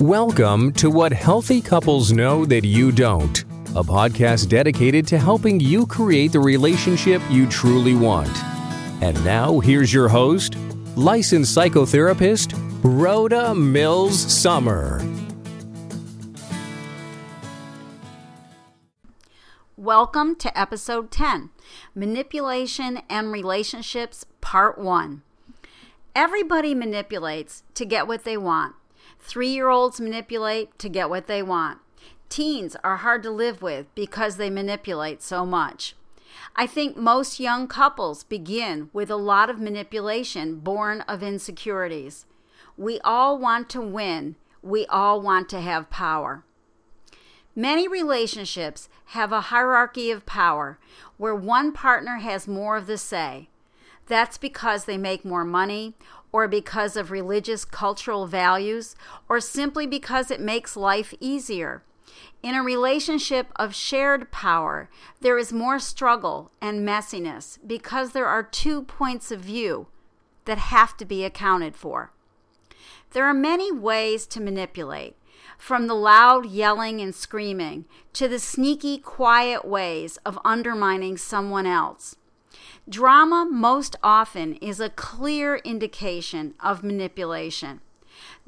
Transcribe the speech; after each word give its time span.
Welcome 0.00 0.72
to 0.74 0.90
What 0.90 1.10
Healthy 1.10 1.62
Couples 1.62 2.12
Know 2.12 2.44
That 2.44 2.66
You 2.66 2.92
Don't, 2.92 3.44
a 3.70 3.82
podcast 3.82 4.50
dedicated 4.50 5.06
to 5.06 5.16
helping 5.18 5.58
you 5.58 5.86
create 5.86 6.32
the 6.32 6.38
relationship 6.38 7.22
you 7.30 7.48
truly 7.48 7.94
want. 7.94 8.28
And 9.02 9.24
now, 9.24 9.58
here's 9.58 9.94
your 9.94 10.08
host, 10.08 10.56
licensed 10.96 11.56
psychotherapist, 11.56 12.52
Rhoda 12.82 13.54
Mills 13.54 14.20
Sommer. 14.20 15.02
Welcome 19.78 20.36
to 20.36 20.58
episode 20.58 21.10
10 21.10 21.48
Manipulation 21.94 23.00
and 23.08 23.32
Relationships, 23.32 24.26
Part 24.42 24.76
1. 24.78 25.22
Everybody 26.14 26.74
manipulates 26.74 27.62
to 27.72 27.86
get 27.86 28.06
what 28.06 28.24
they 28.24 28.36
want. 28.36 28.75
Three 29.26 29.48
year 29.48 29.68
olds 29.68 30.00
manipulate 30.00 30.78
to 30.78 30.88
get 30.88 31.10
what 31.10 31.26
they 31.26 31.42
want. 31.42 31.80
Teens 32.28 32.76
are 32.84 32.98
hard 32.98 33.24
to 33.24 33.30
live 33.30 33.60
with 33.60 33.92
because 33.96 34.36
they 34.36 34.50
manipulate 34.50 35.20
so 35.20 35.44
much. 35.44 35.96
I 36.54 36.68
think 36.68 36.96
most 36.96 37.40
young 37.40 37.66
couples 37.66 38.22
begin 38.22 38.88
with 38.92 39.10
a 39.10 39.16
lot 39.16 39.50
of 39.50 39.58
manipulation 39.58 40.60
born 40.60 41.00
of 41.02 41.24
insecurities. 41.24 42.24
We 42.76 43.00
all 43.00 43.36
want 43.36 43.68
to 43.70 43.80
win, 43.80 44.36
we 44.62 44.86
all 44.86 45.20
want 45.20 45.48
to 45.48 45.60
have 45.60 45.90
power. 45.90 46.44
Many 47.56 47.88
relationships 47.88 48.88
have 49.06 49.32
a 49.32 49.50
hierarchy 49.52 50.12
of 50.12 50.24
power 50.24 50.78
where 51.16 51.34
one 51.34 51.72
partner 51.72 52.18
has 52.18 52.46
more 52.46 52.76
of 52.76 52.86
the 52.86 52.96
say. 52.96 53.48
That's 54.06 54.38
because 54.38 54.84
they 54.84 54.96
make 54.96 55.24
more 55.24 55.44
money, 55.44 55.94
or 56.32 56.48
because 56.48 56.96
of 56.96 57.10
religious 57.10 57.64
cultural 57.64 58.26
values, 58.26 58.94
or 59.28 59.40
simply 59.40 59.86
because 59.86 60.30
it 60.30 60.40
makes 60.40 60.76
life 60.76 61.14
easier. 61.20 61.82
In 62.42 62.54
a 62.54 62.62
relationship 62.62 63.48
of 63.56 63.74
shared 63.74 64.30
power, 64.30 64.88
there 65.20 65.38
is 65.38 65.52
more 65.52 65.78
struggle 65.78 66.50
and 66.60 66.86
messiness 66.86 67.58
because 67.66 68.12
there 68.12 68.26
are 68.26 68.42
two 68.42 68.82
points 68.82 69.30
of 69.30 69.40
view 69.40 69.88
that 70.44 70.58
have 70.58 70.96
to 70.98 71.04
be 71.04 71.24
accounted 71.24 71.76
for. 71.76 72.12
There 73.12 73.24
are 73.24 73.34
many 73.34 73.72
ways 73.72 74.26
to 74.28 74.40
manipulate, 74.40 75.16
from 75.58 75.86
the 75.86 75.94
loud 75.94 76.46
yelling 76.46 77.00
and 77.00 77.14
screaming 77.14 77.86
to 78.12 78.28
the 78.28 78.38
sneaky, 78.38 78.98
quiet 78.98 79.64
ways 79.64 80.18
of 80.18 80.38
undermining 80.44 81.16
someone 81.16 81.66
else. 81.66 82.16
Drama 82.88 83.46
most 83.50 83.96
often 84.02 84.54
is 84.54 84.80
a 84.80 84.90
clear 84.90 85.56
indication 85.56 86.54
of 86.60 86.82
manipulation. 86.82 87.80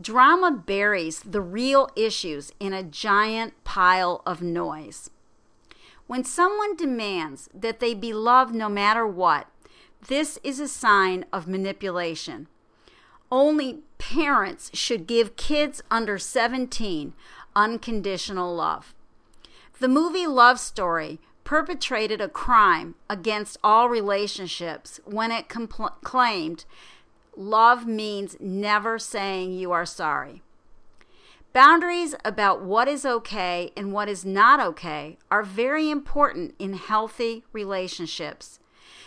Drama 0.00 0.50
buries 0.50 1.20
the 1.20 1.40
real 1.40 1.88
issues 1.96 2.52
in 2.60 2.72
a 2.72 2.82
giant 2.82 3.52
pile 3.64 4.22
of 4.26 4.42
noise. 4.42 5.10
When 6.06 6.22
someone 6.22 6.76
demands 6.76 7.48
that 7.52 7.80
they 7.80 7.94
be 7.94 8.12
loved 8.12 8.54
no 8.54 8.68
matter 8.68 9.06
what, 9.06 9.48
this 10.06 10.38
is 10.44 10.60
a 10.60 10.68
sign 10.68 11.24
of 11.32 11.48
manipulation. 11.48 12.46
Only 13.30 13.80
parents 13.98 14.70
should 14.72 15.06
give 15.06 15.36
kids 15.36 15.82
under 15.90 16.18
17 16.18 17.12
unconditional 17.56 18.54
love. 18.54 18.94
The 19.80 19.88
movie 19.88 20.26
Love 20.26 20.60
Story 20.60 21.18
perpetrated 21.46 22.20
a 22.20 22.28
crime 22.28 22.96
against 23.08 23.56
all 23.62 23.88
relationships 23.88 24.98
when 25.04 25.30
it 25.30 25.48
compl- 25.48 25.94
claimed 26.02 26.64
love 27.36 27.86
means 27.86 28.36
never 28.40 28.98
saying 28.98 29.52
you 29.52 29.70
are 29.70 29.86
sorry. 29.86 30.42
Boundaries 31.52 32.16
about 32.24 32.62
what 32.62 32.88
is 32.88 33.06
okay 33.06 33.70
and 33.76 33.92
what 33.92 34.08
is 34.08 34.24
not 34.24 34.58
okay 34.58 35.18
are 35.30 35.44
very 35.44 35.88
important 35.88 36.52
in 36.58 36.74
healthy 36.74 37.44
relationships. 37.52 38.58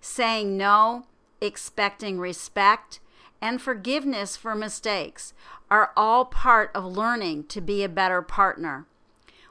Saying 0.00 0.56
no, 0.56 1.04
expecting 1.42 2.18
respect, 2.18 2.98
and 3.42 3.60
forgiveness 3.60 4.38
for 4.38 4.54
mistakes 4.54 5.34
are 5.70 5.92
all 5.98 6.24
part 6.24 6.70
of 6.74 6.84
learning 6.84 7.44
to 7.48 7.60
be 7.60 7.84
a 7.84 7.90
better 7.90 8.22
partner. 8.22 8.86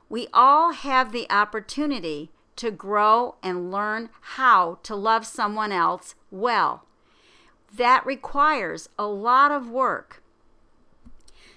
We 0.10 0.28
all 0.34 0.72
have 0.74 1.12
the 1.12 1.30
opportunity 1.30 2.32
to 2.62 2.70
grow 2.70 3.34
and 3.42 3.72
learn 3.72 4.08
how 4.22 4.78
to 4.84 4.96
love 4.96 5.26
someone 5.26 5.72
else 5.72 6.14
well. 6.30 6.86
That 7.76 8.06
requires 8.06 8.88
a 9.00 9.08
lot 9.08 9.50
of 9.50 9.68
work. 9.68 10.22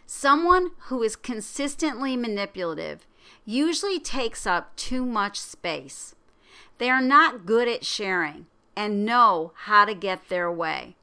Someone 0.07 0.71
who 0.87 1.03
is 1.03 1.15
consistently 1.15 2.17
manipulative 2.17 3.07
usually 3.45 4.01
takes 4.01 4.47
up 4.47 4.75
too 4.77 5.05
much 5.05 5.39
space. 5.39 6.15
They 6.79 6.89
are 6.89 7.03
not 7.03 7.45
good 7.45 7.69
at 7.69 7.85
sharing 7.85 8.47
and 8.75 9.05
know 9.05 9.53
how 9.65 9.85
to 9.85 9.95
get 9.95 10.31
their 10.31 10.51
way. 10.51 10.97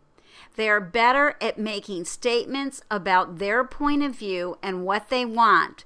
They 0.56 0.67
are 0.67 0.81
better 0.81 1.35
at 1.40 1.59
making 1.59 2.06
statements 2.06 2.81
about 2.90 3.38
their 3.38 3.63
point 3.63 4.01
of 4.01 4.16
view 4.16 4.57
and 4.63 4.84
what 4.84 5.09
they 5.09 5.25
want, 5.25 5.85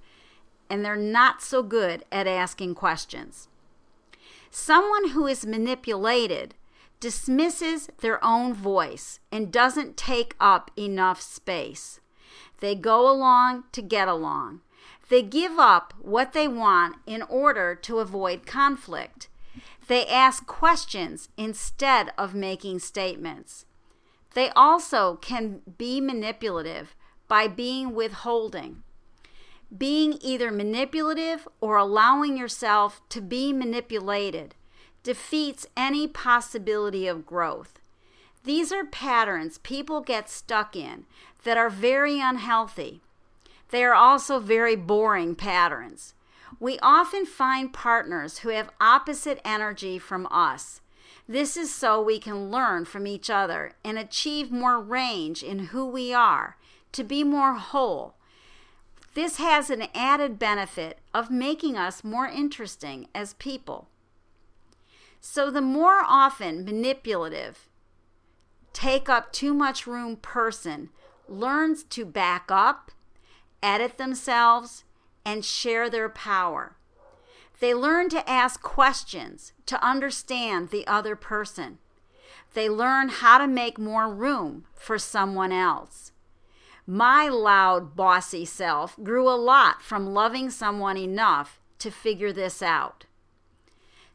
and 0.70 0.86
they're 0.86 0.96
not 0.96 1.42
so 1.42 1.62
good 1.62 2.06
at 2.14 2.28
asking 2.28 2.76
questions. 2.76 3.50
Someone 4.58 5.10
who 5.10 5.28
is 5.28 5.46
manipulated 5.46 6.56
dismisses 7.02 7.90
their 8.00 8.24
own 8.24 8.54
voice 8.54 9.20
and 9.30 9.52
doesn't 9.52 9.98
take 9.98 10.34
up 10.40 10.72
enough 10.78 11.20
space. 11.20 12.00
They 12.62 12.74
go 12.74 13.12
along 13.12 13.66
to 13.74 13.82
get 13.82 14.08
along. 14.08 14.62
They 15.10 15.24
give 15.24 15.60
up 15.60 15.94
what 16.02 16.32
they 16.32 16.48
want 16.48 16.96
in 17.06 17.22
order 17.24 17.76
to 17.76 18.00
avoid 18.00 18.46
conflict. 18.46 19.28
They 19.90 20.06
ask 20.08 20.48
questions 20.48 21.28
instead 21.36 22.14
of 22.18 22.34
making 22.34 22.80
statements. 22.80 23.66
They 24.36 24.52
also 24.52 25.18
can 25.18 25.64
be 25.78 26.00
manipulative 26.00 26.96
by 27.28 27.50
being 27.50 27.94
withholding. 27.94 28.84
Being 29.76 30.20
either 30.22 30.52
manipulative 30.52 31.48
or 31.60 31.78
allowing 31.78 32.38
yourself 32.38 33.02
to 33.10 33.22
be 33.22 33.52
manipulated 33.52 34.56
defeats 35.04 35.68
any 35.76 36.08
possibility 36.08 37.08
of 37.08 37.26
growth. 37.26 37.80
These 38.44 38.72
are 38.72 38.86
patterns 38.86 39.58
people 39.58 40.02
get 40.02 40.30
stuck 40.30 40.76
in 40.76 41.06
that 41.44 41.58
are 41.58 41.70
very 41.70 42.20
unhealthy. 42.20 43.02
They 43.70 43.84
are 43.84 43.96
also 43.96 44.40
very 44.40 44.76
boring 44.76 45.36
patterns. 45.36 46.14
We 46.60 46.80
often 46.80 47.26
find 47.26 47.74
partners 47.74 48.40
who 48.40 48.50
have 48.50 48.70
opposite 48.80 49.42
energy 49.44 49.98
from 50.00 50.28
us. 50.30 50.82
This 51.28 51.58
is 51.58 51.74
so 51.74 52.02
we 52.02 52.20
can 52.20 52.52
learn 52.52 52.86
from 52.86 53.08
each 53.08 53.30
other 53.30 53.74
and 53.84 53.98
achieve 53.98 54.52
more 54.52 54.80
range 54.80 55.42
in 55.42 55.68
who 55.68 55.86
we 55.86 56.14
are, 56.14 56.58
to 56.92 57.04
be 57.04 57.24
more 57.24 57.56
whole. 57.56 58.14
This 59.16 59.38
has 59.38 59.70
an 59.70 59.88
added 59.96 60.38
benefit 60.38 61.00
of 61.14 61.32
making 61.32 61.78
us 61.78 62.04
more 62.04 62.28
interesting 62.28 63.08
as 63.16 63.34
people. 63.36 63.88
So, 65.22 65.50
the 65.50 65.62
more 65.62 66.02
often 66.06 66.66
manipulative, 66.66 67.70
take 68.74 69.08
up 69.08 69.32
too 69.32 69.54
much 69.54 69.88
room 69.88 70.18
person 70.18 70.90
learns 71.30 71.84
to 71.86 72.06
back 72.06 72.52
up, 72.52 72.92
edit 73.64 73.98
themselves, 73.98 74.84
and 75.26 75.46
share 75.46 75.90
their 75.90 76.10
power. 76.10 76.76
They 77.62 77.74
learn 77.74 78.10
to 78.10 78.30
ask 78.30 78.62
questions 78.62 79.54
to 79.66 79.82
understand 79.82 80.70
the 80.70 80.86
other 80.88 81.16
person. 81.16 81.78
They 82.54 82.68
learn 82.70 83.08
how 83.08 83.38
to 83.38 83.48
make 83.48 83.80
more 83.80 84.14
room 84.14 84.66
for 84.74 85.00
someone 85.00 85.54
else. 85.54 86.12
My 86.88 87.28
loud, 87.28 87.96
bossy 87.96 88.46
self 88.46 88.96
grew 89.04 89.28
a 89.30 89.36
lot 89.36 89.82
from 89.82 90.14
loving 90.14 90.50
someone 90.50 90.98
enough 90.98 91.60
to 91.80 91.90
figure 91.90 92.32
this 92.32 92.62
out. 92.62 93.06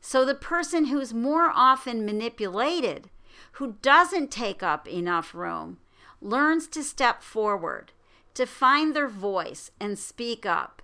So, 0.01 0.25
the 0.25 0.35
person 0.35 0.87
who's 0.87 1.13
more 1.13 1.51
often 1.55 2.07
manipulated, 2.07 3.11
who 3.53 3.75
doesn't 3.83 4.31
take 4.31 4.63
up 4.63 4.89
enough 4.89 5.35
room, 5.35 5.79
learns 6.21 6.67
to 6.69 6.83
step 6.83 7.23
forward, 7.23 7.93
to 8.35 8.47
find 8.47 8.95
their 8.95 9.09
voice 9.09 9.71
and 9.81 9.99
speak 9.99 10.47
up 10.47 10.81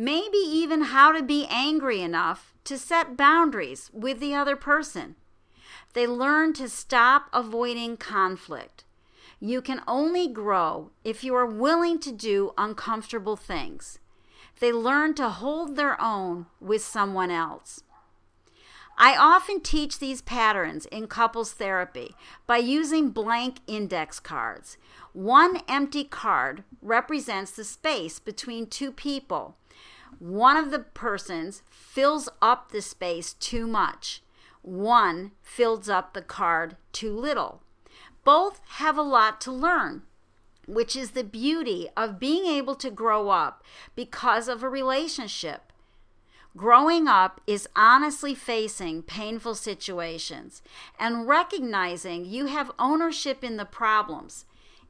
maybe 0.00 0.38
even 0.38 0.80
how 0.80 1.12
to 1.12 1.22
be 1.22 1.46
angry 1.50 2.00
enough 2.00 2.54
to 2.64 2.78
set 2.78 3.18
boundaries 3.18 3.90
with 3.92 4.18
the 4.18 4.34
other 4.34 4.56
person. 4.56 5.14
They 5.92 6.06
learn 6.06 6.54
to 6.54 6.70
stop 6.70 7.28
avoiding 7.34 7.98
conflict. 7.98 8.84
You 9.40 9.62
can 9.62 9.80
only 9.88 10.28
grow 10.28 10.90
if 11.02 11.24
you 11.24 11.34
are 11.34 11.46
willing 11.46 11.98
to 12.00 12.12
do 12.12 12.52
uncomfortable 12.58 13.36
things. 13.36 13.98
They 14.60 14.70
learn 14.70 15.14
to 15.14 15.30
hold 15.30 15.76
their 15.76 15.98
own 16.00 16.46
with 16.60 16.84
someone 16.84 17.30
else. 17.30 17.82
I 18.98 19.16
often 19.16 19.62
teach 19.62 19.98
these 19.98 20.20
patterns 20.20 20.84
in 20.86 21.06
couples 21.06 21.52
therapy 21.52 22.14
by 22.46 22.58
using 22.58 23.08
blank 23.08 23.60
index 23.66 24.20
cards. 24.20 24.76
One 25.14 25.62
empty 25.66 26.04
card 26.04 26.64
represents 26.82 27.50
the 27.50 27.64
space 27.64 28.18
between 28.18 28.66
two 28.66 28.92
people. 28.92 29.56
One 30.18 30.58
of 30.58 30.70
the 30.70 30.80
persons 30.80 31.62
fills 31.70 32.28
up 32.42 32.72
the 32.72 32.82
space 32.82 33.32
too 33.32 33.66
much. 33.66 34.22
One 34.60 35.30
fills 35.40 35.88
up 35.88 36.12
the 36.12 36.20
card 36.20 36.76
too 36.92 37.16
little. 37.16 37.62
Both 38.24 38.60
have 38.66 38.96
a 38.96 39.02
lot 39.02 39.40
to 39.42 39.52
learn 39.52 40.02
which 40.70 40.94
is 40.94 41.10
the 41.10 41.24
beauty 41.24 41.88
of 41.96 42.20
being 42.20 42.46
able 42.46 42.74
to 42.76 42.90
grow 42.90 43.28
up 43.28 43.62
because 43.94 44.48
of 44.48 44.62
a 44.62 44.68
relationship. 44.68 45.72
Growing 46.56 47.06
up 47.06 47.40
is 47.46 47.68
honestly 47.76 48.34
facing 48.34 49.02
painful 49.02 49.54
situations 49.54 50.62
and 50.98 51.28
recognizing 51.28 52.24
you 52.24 52.46
have 52.46 52.72
ownership 52.78 53.44
in 53.44 53.56
the 53.56 53.64
problems. 53.64 54.44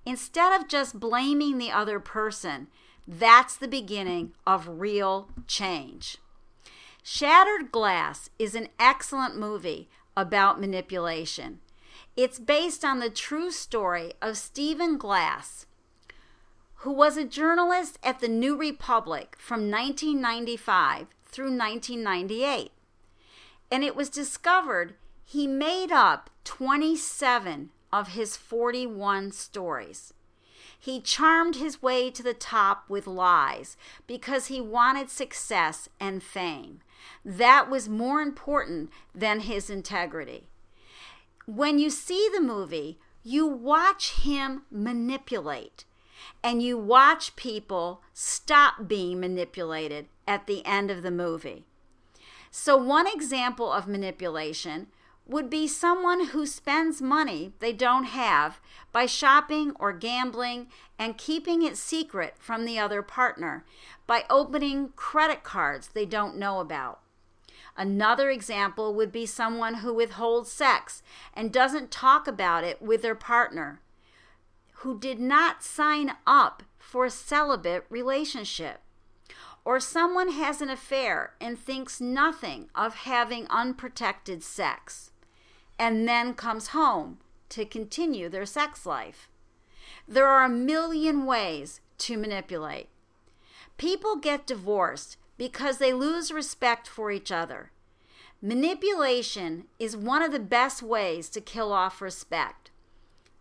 Instead 0.06 0.58
of 0.58 0.68
just 0.68 0.98
blaming 0.98 1.58
the 1.58 1.70
other 1.70 2.00
person, 2.00 2.68
that's 3.06 3.56
the 3.56 3.68
beginning 3.68 4.32
of 4.46 4.80
real 4.80 5.28
change. 5.46 6.18
Shattered 7.02 7.72
Glass 7.72 8.30
is 8.38 8.54
an 8.54 8.68
excellent 8.78 9.36
movie 9.36 9.88
about 10.16 10.60
manipulation. 10.60 11.60
It's 12.22 12.38
based 12.38 12.84
on 12.84 12.98
the 12.98 13.08
true 13.08 13.50
story 13.50 14.12
of 14.20 14.36
Stephen 14.36 14.98
Glass, 14.98 15.64
who 16.84 16.92
was 16.92 17.16
a 17.16 17.24
journalist 17.24 17.98
at 18.02 18.20
the 18.20 18.28
New 18.28 18.58
Republic 18.58 19.36
from 19.38 19.70
1995 19.70 21.06
through 21.24 21.56
1998. 21.56 22.72
And 23.70 23.82
it 23.82 23.96
was 23.96 24.10
discovered 24.10 24.96
he 25.24 25.46
made 25.46 25.90
up 25.90 26.28
27 26.44 27.70
of 27.90 28.08
his 28.08 28.36
41 28.36 29.32
stories. 29.32 30.12
He 30.78 31.00
charmed 31.00 31.56
his 31.56 31.80
way 31.80 32.10
to 32.10 32.22
the 32.22 32.34
top 32.34 32.84
with 32.86 33.06
lies 33.06 33.78
because 34.06 34.48
he 34.48 34.60
wanted 34.60 35.08
success 35.08 35.88
and 35.98 36.22
fame. 36.22 36.82
That 37.24 37.70
was 37.70 37.88
more 37.88 38.20
important 38.20 38.90
than 39.14 39.40
his 39.40 39.70
integrity. 39.70 40.49
When 41.52 41.80
you 41.80 41.90
see 41.90 42.30
the 42.32 42.40
movie, 42.40 43.00
you 43.24 43.44
watch 43.44 44.12
him 44.20 44.62
manipulate 44.70 45.84
and 46.44 46.62
you 46.62 46.78
watch 46.78 47.34
people 47.34 48.02
stop 48.14 48.86
being 48.86 49.18
manipulated 49.18 50.06
at 50.28 50.46
the 50.46 50.64
end 50.64 50.92
of 50.92 51.02
the 51.02 51.10
movie. 51.10 51.64
So, 52.52 52.76
one 52.76 53.08
example 53.08 53.72
of 53.72 53.88
manipulation 53.88 54.86
would 55.26 55.50
be 55.50 55.66
someone 55.66 56.28
who 56.28 56.46
spends 56.46 57.02
money 57.02 57.52
they 57.58 57.72
don't 57.72 58.04
have 58.04 58.60
by 58.92 59.06
shopping 59.06 59.72
or 59.80 59.92
gambling 59.92 60.68
and 61.00 61.18
keeping 61.18 61.62
it 61.62 61.76
secret 61.76 62.36
from 62.38 62.64
the 62.64 62.78
other 62.78 63.02
partner 63.02 63.64
by 64.06 64.22
opening 64.30 64.90
credit 64.94 65.42
cards 65.42 65.88
they 65.88 66.06
don't 66.06 66.36
know 66.36 66.60
about. 66.60 67.00
Another 67.76 68.30
example 68.30 68.94
would 68.94 69.12
be 69.12 69.26
someone 69.26 69.74
who 69.76 69.94
withholds 69.94 70.50
sex 70.50 71.02
and 71.34 71.52
doesn't 71.52 71.90
talk 71.90 72.26
about 72.26 72.64
it 72.64 72.82
with 72.82 73.02
their 73.02 73.14
partner 73.14 73.80
who 74.80 74.98
did 74.98 75.20
not 75.20 75.62
sign 75.62 76.12
up 76.26 76.62
for 76.78 77.04
a 77.04 77.10
celibate 77.10 77.84
relationship. 77.90 78.80
Or 79.62 79.78
someone 79.78 80.30
has 80.30 80.62
an 80.62 80.70
affair 80.70 81.34
and 81.38 81.58
thinks 81.58 82.00
nothing 82.00 82.70
of 82.74 82.94
having 82.94 83.46
unprotected 83.50 84.42
sex, 84.42 85.10
and 85.78 86.08
then 86.08 86.32
comes 86.32 86.68
home 86.68 87.18
to 87.50 87.66
continue 87.66 88.30
their 88.30 88.46
sex 88.46 88.86
life. 88.86 89.28
There 90.08 90.26
are 90.26 90.44
a 90.44 90.48
million 90.48 91.26
ways 91.26 91.80
to 91.98 92.16
manipulate. 92.16 92.88
People 93.76 94.16
get 94.16 94.46
divorced 94.46 95.18
because 95.40 95.78
they 95.78 95.90
lose 95.90 96.30
respect 96.30 96.86
for 96.86 97.10
each 97.10 97.32
other. 97.32 97.70
Manipulation 98.42 99.64
is 99.78 99.96
one 99.96 100.22
of 100.22 100.32
the 100.32 100.38
best 100.38 100.82
ways 100.82 101.30
to 101.30 101.40
kill 101.40 101.72
off 101.72 102.02
respect. 102.02 102.70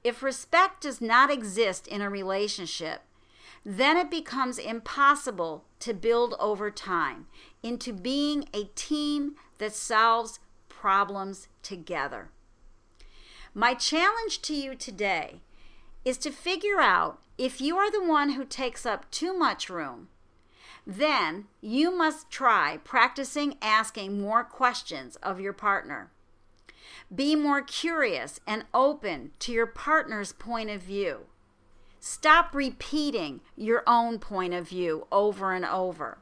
If 0.02 0.24
respect 0.24 0.84
does 0.84 1.02
not 1.02 1.30
exist 1.30 1.88
in 1.88 2.02
a 2.02 2.10
relationship, 2.10 3.02
then 3.66 3.98
it 3.98 4.10
becomes 4.10 4.58
impossible 4.58 5.66
to 5.82 5.94
build 5.94 6.36
over 6.40 6.72
time 6.72 7.28
into 7.64 7.92
being 7.92 8.48
a 8.54 8.70
team 8.76 9.36
that 9.58 9.74
solves 9.74 10.40
problems 10.70 11.50
together. 11.64 12.30
My 13.54 13.74
challenge 13.74 14.42
to 14.44 14.54
you 14.54 14.74
today 14.74 15.42
is 16.06 16.18
to 16.20 16.32
figure 16.32 16.80
out 16.80 17.20
if 17.38 17.60
you 17.60 17.76
are 17.76 17.92
the 17.92 18.02
one 18.02 18.30
who 18.30 18.46
takes 18.46 18.86
up 18.86 19.12
too 19.12 19.38
much 19.38 19.70
room. 19.70 20.08
Then 20.90 21.46
you 21.62 21.96
must 21.96 22.32
try 22.32 22.80
practicing 22.84 23.58
asking 23.62 24.20
more 24.20 24.44
questions 24.44 25.18
of 25.18 25.40
your 25.40 25.54
partner. 25.54 26.10
Be 27.14 27.36
more 27.36 27.62
curious 27.62 28.40
and 28.48 28.66
open 28.74 29.30
to 29.38 29.52
your 29.52 29.68
partner's 29.68 30.32
point 30.32 30.72
of 30.72 30.82
view. 30.82 31.28
Stop 32.00 32.56
repeating 32.56 33.42
your 33.56 33.84
own 33.86 34.18
point 34.18 34.56
of 34.56 34.68
view 34.68 35.06
over 35.12 35.54
and 35.54 35.64
over. 35.64 36.18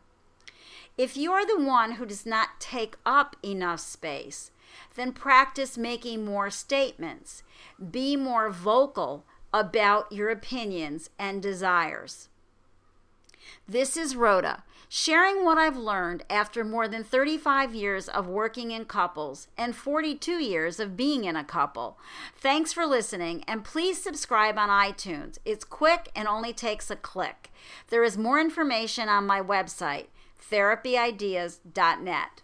If 0.97 1.15
you 1.15 1.31
are 1.31 1.47
the 1.47 1.63
one 1.63 1.93
who 1.93 2.05
does 2.05 2.25
not 2.25 2.59
take 2.59 2.97
up 3.05 3.37
enough 3.41 3.79
space, 3.79 4.51
then 4.95 5.13
practice 5.13 5.77
making 5.77 6.25
more 6.25 6.49
statements. 6.49 7.41
Be 7.89 8.17
more 8.17 8.49
vocal 8.49 9.23
about 9.53 10.11
your 10.11 10.29
opinions 10.29 11.09
and 11.17 11.41
desires. 11.41 12.27
This 13.67 13.97
is 13.97 14.15
Rhoda, 14.15 14.63
sharing 14.89 15.43
what 15.43 15.57
I've 15.57 15.77
learned 15.77 16.23
after 16.29 16.63
more 16.63 16.87
than 16.87 17.03
35 17.03 17.75
years 17.75 18.07
of 18.07 18.27
working 18.27 18.71
in 18.71 18.85
couples 18.85 19.47
and 19.57 19.75
42 19.75 20.33
years 20.33 20.79
of 20.79 20.95
being 20.95 21.25
in 21.25 21.35
a 21.35 21.43
couple. 21.43 21.97
Thanks 22.35 22.71
for 22.71 22.85
listening, 22.85 23.43
and 23.47 23.63
please 23.63 24.01
subscribe 24.01 24.57
on 24.57 24.69
iTunes. 24.69 25.37
It's 25.45 25.65
quick 25.65 26.09
and 26.15 26.27
only 26.27 26.53
takes 26.53 26.89
a 26.89 26.95
click. 26.95 27.51
There 27.89 28.03
is 28.03 28.17
more 28.17 28.39
information 28.39 29.09
on 29.09 29.27
my 29.27 29.41
website, 29.41 30.07
therapyideas.net. 30.49 32.41